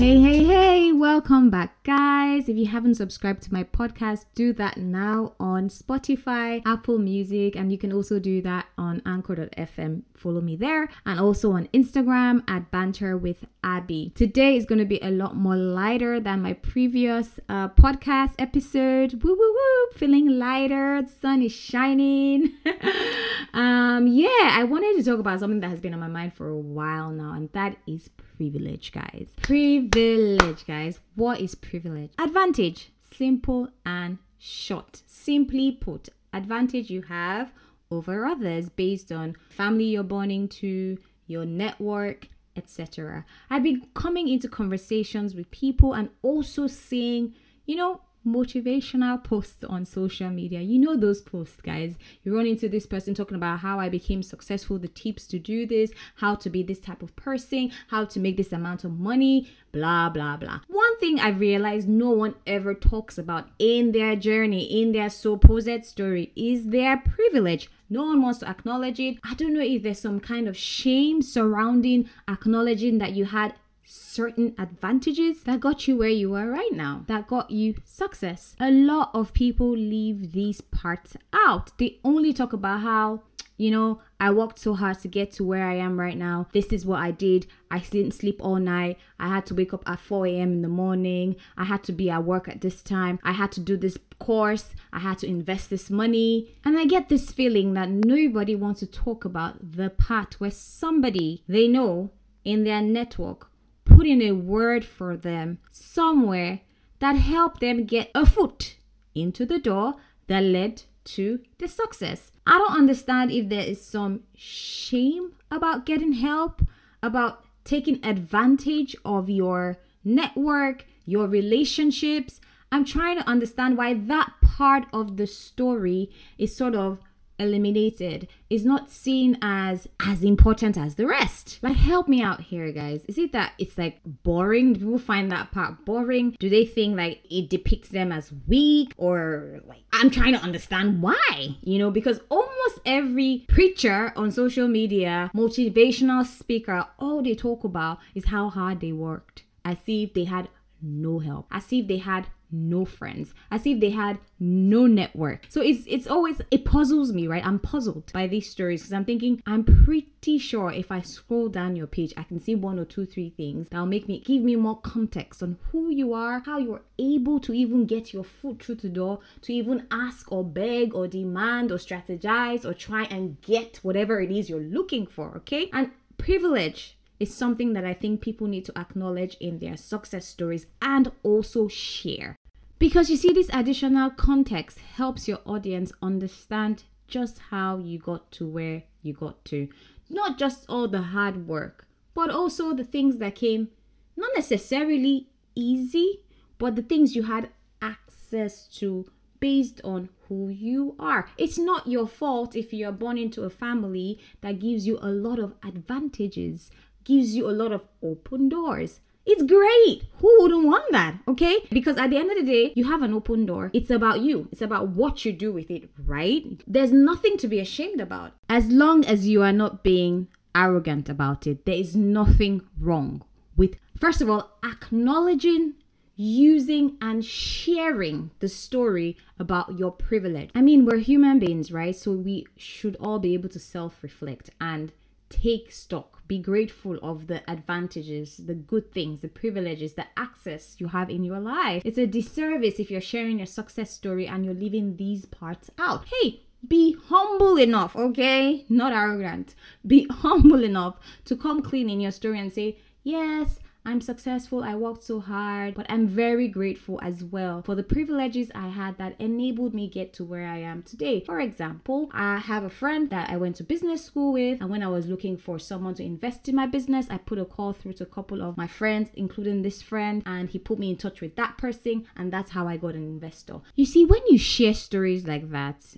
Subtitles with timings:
[0.00, 2.48] Hey, hey, hey, welcome back, guys.
[2.48, 7.70] If you haven't subscribed to my podcast, do that now on Spotify, Apple Music, and
[7.70, 10.04] you can also do that on anchor.fm.
[10.16, 14.10] Follow me there and also on Instagram at banter with Abby.
[14.14, 19.22] Today is going to be a lot more lighter than my previous uh, podcast episode.
[19.22, 21.02] Woo, woo, woo, feeling lighter.
[21.02, 22.54] The sun is shining.
[23.52, 26.48] um, yeah, I wanted to talk about something that has been on my mind for
[26.48, 28.08] a while now, and that is
[28.40, 29.28] privilege, guys.
[29.42, 31.00] Privilege, guys.
[31.14, 32.12] What is privilege?
[32.18, 32.92] Advantage.
[33.12, 35.02] Simple and short.
[35.06, 37.52] Simply put, advantage you have
[37.90, 43.24] over others based on family you're born into, your network, etc.
[43.50, 47.34] I've been coming into conversations with people and also seeing,
[47.66, 50.60] you know, motivational posts on social media.
[50.60, 51.94] You know those posts, guys.
[52.22, 55.66] You run into this person talking about how I became successful, the tips to do
[55.66, 59.48] this, how to be this type of person, how to make this amount of money,
[59.72, 60.60] blah blah blah.
[60.68, 65.84] One thing I've realized no one ever talks about in their journey, in their supposed
[65.84, 67.70] story, is their privilege.
[67.88, 69.18] No one wants to acknowledge it.
[69.24, 73.54] I don't know if there's some kind of shame surrounding acknowledging that you had
[73.90, 78.54] certain advantages that got you where you are right now, that got you success.
[78.60, 81.76] A lot of people leave these parts out.
[81.78, 83.22] They only talk about how
[83.60, 86.46] you know, I worked so hard to get to where I am right now.
[86.52, 87.46] This is what I did.
[87.70, 88.96] I didn't sleep all night.
[89.18, 90.52] I had to wake up at 4 a.m.
[90.52, 91.36] in the morning.
[91.58, 93.18] I had to be at work at this time.
[93.22, 94.70] I had to do this course.
[94.94, 96.54] I had to invest this money.
[96.64, 101.44] And I get this feeling that nobody wants to talk about the part where somebody
[101.46, 102.12] they know
[102.46, 103.49] in their network
[103.94, 106.60] put in a word for them somewhere
[107.00, 108.76] that helped them get a foot
[109.14, 109.96] into the door
[110.28, 112.30] that led to the success.
[112.46, 116.62] I don't understand if there is some shame about getting help,
[117.02, 122.40] about taking advantage of your network, your relationships.
[122.72, 126.98] I'm trying to understand why that part of the story is sort of
[127.40, 131.58] eliminated is not seen as as important as the rest.
[131.62, 133.04] Like help me out here guys.
[133.06, 134.74] Is it that it's like boring?
[134.74, 136.36] Do people find that part boring?
[136.38, 141.02] Do they think like it depicts them as weak or like I'm trying to understand
[141.02, 147.64] why, you know, because almost every preacher on social media, motivational speaker, all they talk
[147.64, 149.44] about is how hard they worked.
[149.64, 150.48] As if they had
[150.82, 151.46] no help.
[151.50, 155.46] As if they had no friends as if they had no network.
[155.48, 157.44] So it's it's always it puzzles me right?
[157.46, 161.76] I'm puzzled by these stories because i'm thinking i'm pretty sure if i scroll down
[161.76, 164.56] your page i can see one or two three things that'll make me give me
[164.56, 168.74] more context on who you are how you're able to even get your foot through
[168.76, 173.78] the door to even ask or beg or demand or strategize or try and get
[173.82, 175.68] whatever it is you're looking for okay?
[175.72, 180.66] And privilege is something that I think people need to acknowledge in their success stories
[180.80, 182.36] and also share.
[182.80, 188.46] Because you see, this additional context helps your audience understand just how you got to
[188.46, 189.68] where you got to.
[190.08, 193.68] Not just all the hard work, but also the things that came
[194.16, 196.22] not necessarily easy,
[196.56, 197.50] but the things you had
[197.82, 199.04] access to
[199.40, 201.28] based on who you are.
[201.36, 205.38] It's not your fault if you're born into a family that gives you a lot
[205.38, 206.70] of advantages,
[207.04, 209.00] gives you a lot of open doors.
[209.30, 210.02] It's great.
[210.18, 211.14] Who wouldn't want that?
[211.28, 211.60] Okay?
[211.70, 213.70] Because at the end of the day, you have an open door.
[213.72, 216.42] It's about you, it's about what you do with it, right?
[216.66, 218.32] There's nothing to be ashamed about.
[218.48, 223.22] As long as you are not being arrogant about it, there is nothing wrong
[223.56, 225.74] with, first of all, acknowledging
[226.16, 230.50] using and sharing the story about your privilege.
[230.56, 231.94] I mean, we're human beings, right?
[231.94, 234.92] So we should all be able to self reflect and
[235.30, 240.86] take stock be grateful of the advantages, the good things, the privileges, the access you
[240.86, 241.82] have in your life.
[241.84, 246.04] It's a disservice if you're sharing your success story and you're leaving these parts out.
[246.06, 248.64] Hey, be humble enough, okay?
[248.68, 249.56] Not arrogant.
[249.84, 254.74] Be humble enough to come clean in your story and say, Yes, I'm successful, I
[254.74, 259.16] worked so hard, but I'm very grateful as well for the privileges I had that
[259.18, 261.24] enabled me get to where I am today.
[261.24, 264.82] For example, I have a friend that I went to business school with, and when
[264.82, 267.94] I was looking for someone to invest in my business, I put a call through
[267.94, 271.22] to a couple of my friends, including this friend, and he put me in touch
[271.22, 273.60] with that person, and that's how I got an investor.
[273.76, 275.96] You see, when you share stories like that,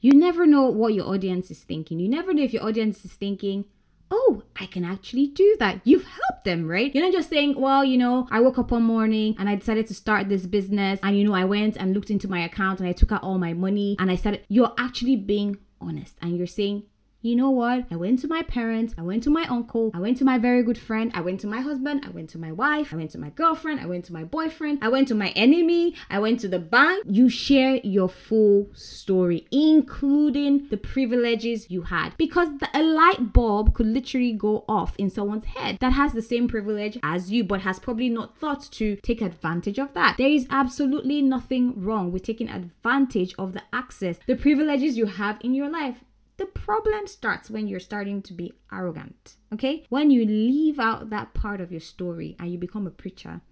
[0.00, 1.98] you never know what your audience is thinking.
[1.98, 3.64] You never know if your audience is thinking,
[4.10, 5.80] oh, I can actually do that.
[5.84, 6.94] You've helped them, right?
[6.94, 9.86] You're not just saying, well, you know, I woke up one morning and I decided
[9.88, 12.88] to start this business and, you know, I went and looked into my account and
[12.88, 14.44] I took out all my money and I started.
[14.48, 16.84] You're actually being honest and you're saying,
[17.20, 17.84] you know what?
[17.90, 20.62] I went to my parents, I went to my uncle, I went to my very
[20.62, 23.18] good friend, I went to my husband, I went to my wife, I went to
[23.18, 26.48] my girlfriend, I went to my boyfriend, I went to my enemy, I went to
[26.48, 27.04] the bank.
[27.08, 32.16] You share your full story, including the privileges you had.
[32.16, 36.22] Because the, a light bulb could literally go off in someone's head that has the
[36.22, 40.16] same privilege as you, but has probably not thought to take advantage of that.
[40.18, 45.38] There is absolutely nothing wrong with taking advantage of the access, the privileges you have
[45.42, 46.04] in your life.
[46.38, 49.36] The problem starts when you're starting to be arrogant.
[49.52, 49.84] Okay?
[49.88, 53.42] When you leave out that part of your story and you become a preacher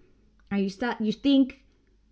[0.51, 1.65] and you start, you think,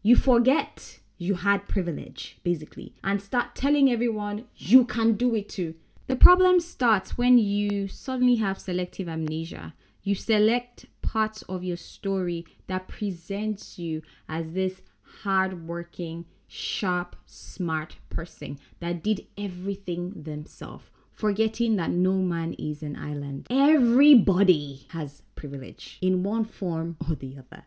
[0.02, 5.74] you forget you had privilege, basically, and start telling everyone you can do it too.
[6.06, 9.74] The problem starts when you suddenly have selective amnesia.
[10.02, 14.82] You select parts of your story that presents you as this
[15.22, 23.46] hardworking, sharp, smart person that did everything themselves, forgetting that no man is an island.
[23.50, 27.64] Everybody has privilege in one form or the other.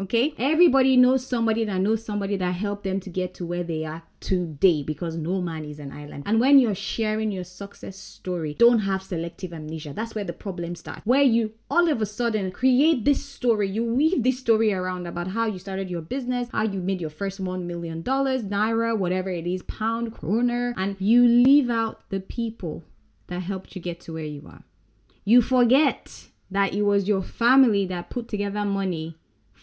[0.00, 0.32] Okay?
[0.38, 4.02] Everybody knows somebody that knows somebody that helped them to get to where they are
[4.20, 6.22] today because no man is an island.
[6.26, 9.92] And when you're sharing your success story, don't have selective amnesia.
[9.92, 11.02] That's where the problem starts.
[11.04, 15.28] Where you all of a sudden create this story, you weave this story around about
[15.28, 19.46] how you started your business, how you made your first $1 million, naira, whatever it
[19.46, 22.84] is, pound, kroner, and you leave out the people
[23.26, 24.62] that helped you get to where you are.
[25.24, 29.16] You forget that it was your family that put together money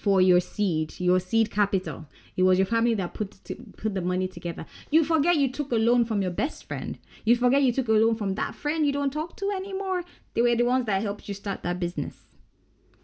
[0.06, 2.06] for your seed, your seed capital.
[2.38, 4.68] It was your family that put to, put the money together.
[4.92, 7.00] You forget you took a loan from your best friend.
[7.24, 10.04] You forget you took a loan from that friend you don't talk to anymore.
[10.36, 12.36] They were the ones that helped you start that business.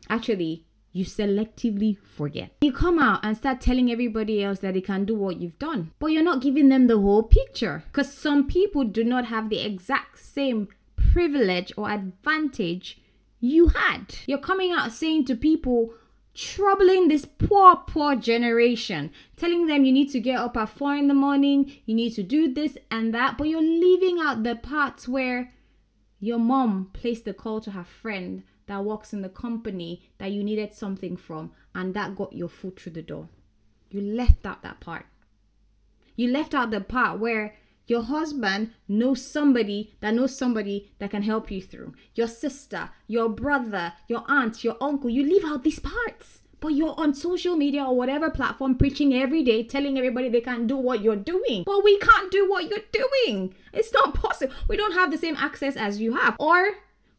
[0.09, 2.51] Actually, you selectively forget.
[2.61, 5.89] You come out and start telling everybody else that they can do what you've done,
[5.97, 9.65] but you're not giving them the whole picture because some people do not have the
[9.65, 13.01] exact same privilege or advantage
[13.39, 14.17] you had.
[14.27, 15.95] You're coming out saying to people,
[16.33, 21.07] troubling this poor, poor generation, telling them you need to get up at four in
[21.07, 25.07] the morning, you need to do this and that, but you're leaving out the parts
[25.07, 25.51] where
[26.19, 30.43] your mom placed the call to her friend that works in the company that you
[30.43, 33.27] needed something from, and that got your foot through the door.
[33.89, 35.05] You left out that part.
[36.15, 37.55] You left out the part where
[37.87, 41.93] your husband knows somebody that knows somebody that can help you through.
[42.15, 45.09] Your sister, your brother, your aunt, your uncle.
[45.09, 46.39] You leave out these parts.
[46.59, 50.67] But you're on social media or whatever platform preaching every day, telling everybody they can't
[50.67, 51.63] do what you're doing.
[51.65, 53.55] But we can't do what you're doing.
[53.73, 54.53] It's not possible.
[54.67, 56.35] We don't have the same access as you have.
[56.39, 56.73] Or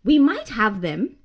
[0.04, 1.16] we might have them,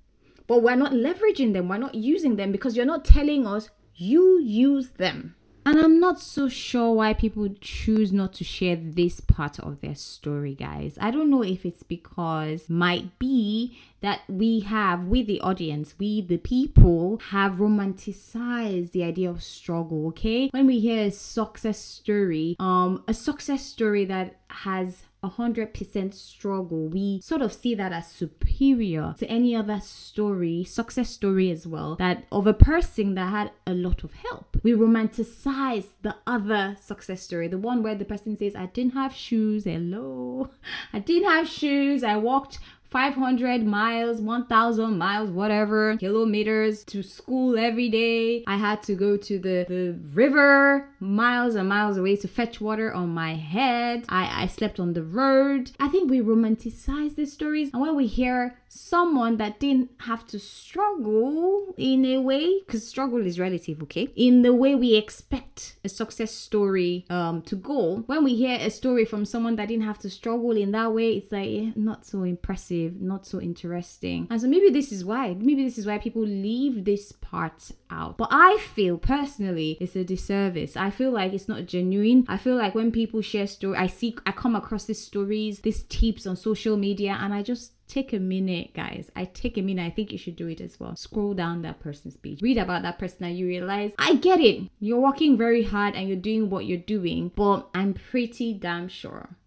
[0.48, 1.70] but we're not leveraging them.
[1.70, 5.36] We're not using them because you're not telling us you use them.
[5.68, 9.96] And I'm not so sure why people choose not to share this part of their
[9.96, 10.98] story, guys.
[11.02, 16.22] I don't know if it's because might be that we have, we the audience, we
[16.22, 20.08] the people, have romanticized the idea of struggle.
[20.08, 25.74] Okay, when we hear a success story, um, a success story that has a hundred
[25.74, 31.50] percent struggle, we sort of see that as superior to any other story, success story
[31.52, 34.58] as well, that of a person that had a lot of help.
[34.64, 39.14] We romanticize the other success story, the one where the person says, I didn't have
[39.14, 40.52] shoes, hello,
[40.94, 42.60] I didn't have shoes, I walked
[42.90, 48.44] 500 miles, 1000 miles, whatever, kilometers to school every day.
[48.48, 52.94] I had to go to the, the river miles and miles away to fetch water
[52.94, 54.06] on my head.
[54.10, 55.72] I, I slept on the road.
[55.80, 57.70] I think we romanticize these stories.
[57.74, 63.26] And when we hear someone that didn't have to struggle in a way, because struggle
[63.26, 64.10] is relative, okay?
[64.16, 68.70] In the way we expect a success story um, to go, when we hear a
[68.70, 72.06] story from someone that didn't have to struggle in that way, it's like eh, not
[72.06, 74.28] so impressive, not so interesting.
[74.30, 78.18] And so maybe this is why, maybe this is why people leave this part out.
[78.18, 80.78] But I feel personally it's a disservice.
[80.78, 82.26] I feel like it's not genuine.
[82.28, 85.84] I feel like when people share story, I see, I come across these stories, these
[85.84, 89.10] tips on social media, and I just take a minute, guys.
[89.16, 89.86] I take a minute.
[89.86, 90.96] I think you should do it as well.
[90.96, 94.70] Scroll down that person's page, read about that person, and you realize, I get it.
[94.80, 99.38] You're working very hard and you're doing what you're doing, but I'm pretty damn sure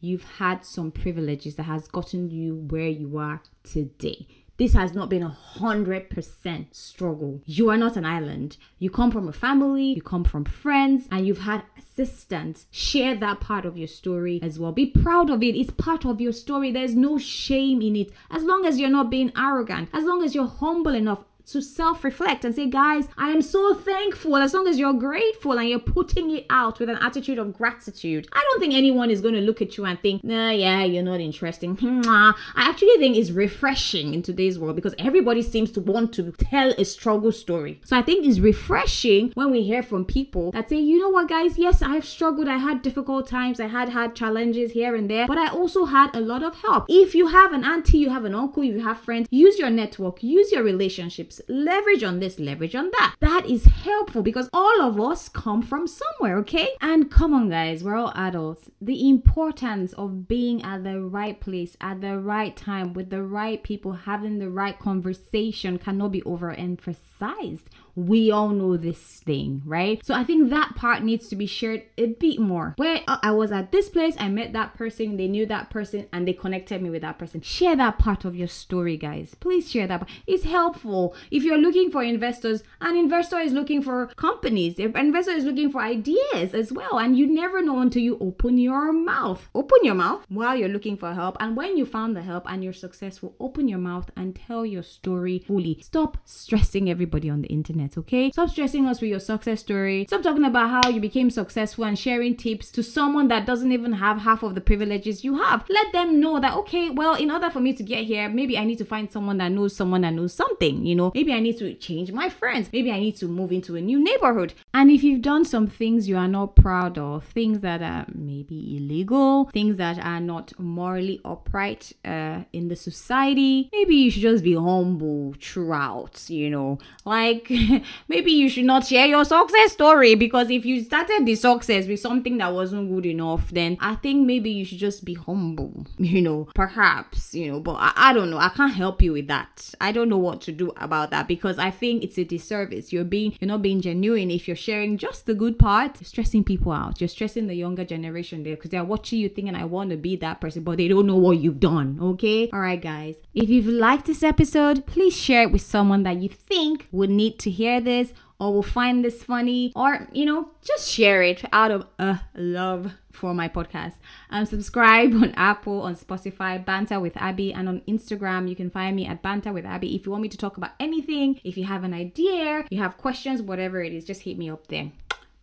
[0.00, 4.26] you've had some privileges that has gotten you where you are today.
[4.58, 7.40] This has not been a hundred percent struggle.
[7.46, 8.56] You are not an island.
[8.80, 12.66] You come from a family, you come from friends, and you've had assistance.
[12.72, 14.72] Share that part of your story as well.
[14.72, 15.54] Be proud of it.
[15.54, 16.72] It's part of your story.
[16.72, 18.10] There's no shame in it.
[18.32, 22.04] As long as you're not being arrogant, as long as you're humble enough to self
[22.04, 24.36] reflect and say, guys, I am so thankful.
[24.36, 28.28] As long as you're grateful and you're putting it out with an attitude of gratitude,
[28.32, 31.02] I don't think anyone is going to look at you and think, nah, yeah, you're
[31.02, 31.78] not interesting.
[32.06, 36.70] I actually think it's refreshing in today's world because everybody seems to want to tell
[36.72, 37.80] a struggle story.
[37.84, 41.28] So I think it's refreshing when we hear from people that say, you know what,
[41.28, 42.48] guys, yes, I've struggled.
[42.48, 43.60] I had difficult times.
[43.60, 46.86] I had had challenges here and there, but I also had a lot of help.
[46.88, 50.22] If you have an auntie, you have an uncle, you have friends, use your network,
[50.22, 53.16] use your relationships, leverage on this, leverage on that.
[53.20, 56.68] That is helpful because all of us come from somewhere, okay?
[56.80, 58.70] And come on, guys, we're all adults.
[58.80, 63.62] The importance of being at the right place at the right time with the right
[63.62, 67.64] people, having the right conversation cannot be overemphasized
[67.98, 70.04] we all know this thing, right?
[70.06, 72.74] So I think that part needs to be shared a bit more.
[72.76, 76.26] Where I was at this place, I met that person, they knew that person, and
[76.26, 77.40] they connected me with that person.
[77.40, 79.34] Share that part of your story, guys.
[79.40, 80.08] Please share that.
[80.28, 81.16] It's helpful.
[81.30, 85.70] If you're looking for investors, an investor is looking for companies, an investor is looking
[85.70, 86.98] for ideas as well.
[86.98, 89.48] And you never know until you open your mouth.
[89.54, 91.36] Open your mouth while you're looking for help.
[91.40, 94.82] And when you found the help and you're successful, open your mouth and tell your
[94.82, 95.80] story fully.
[95.82, 98.30] Stop stressing everybody on the internet okay?
[98.30, 100.04] Stop stressing us with your success story.
[100.06, 103.92] Stop talking about how you became successful and sharing tips to someone that doesn't even
[103.92, 105.64] have half of the privileges you have.
[105.68, 108.64] Let them know that, okay, well, in order for me to get here, maybe I
[108.64, 111.07] need to find someone that knows someone that knows something, you know?
[111.14, 112.70] Maybe I need to change my friends.
[112.72, 114.54] Maybe I need to move into a new neighborhood.
[114.74, 118.76] And if you've done some things you are not proud of, things that are maybe
[118.76, 124.44] illegal, things that are not morally upright uh, in the society, maybe you should just
[124.44, 126.78] be humble throughout, you know?
[127.04, 127.50] Like,
[128.08, 132.00] maybe you should not share your success story because if you started the success with
[132.00, 136.22] something that wasn't good enough, then I think maybe you should just be humble, you
[136.22, 138.38] know, perhaps, you know, but I, I don't know.
[138.38, 139.74] I can't help you with that.
[139.80, 142.92] I don't know what to do about that because I think it's a disservice.
[142.92, 146.44] You're being, you're not being genuine if you're sharing just the good part, you're stressing
[146.44, 147.00] people out.
[147.00, 150.16] You're stressing the younger generation there because they're watching you thinking, I want to be
[150.16, 151.98] that person, but they don't know what you've done.
[152.00, 152.50] Okay.
[152.50, 153.16] All right, guys.
[153.34, 157.38] If you've liked this episode, please share it with someone that you think would need
[157.40, 161.70] to hear this or will find this funny or you know just share it out
[161.70, 163.94] of uh, love for my podcast.
[164.30, 168.94] Um subscribe on apple on spotify banter with abby and on instagram you can find
[168.94, 169.94] me at banter with abby.
[169.94, 172.96] If you want me to talk about anything if you have an idea you have
[172.96, 174.92] questions whatever it is just hit me up there.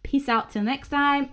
[0.04, 1.30] Peace out till next time